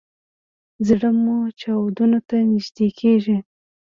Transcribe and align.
زړه 0.87 1.09
مو 1.21 1.35
چاودون 1.61 2.11
ته 2.27 2.35
نږدې 2.51 2.87
کیږي 2.99 3.37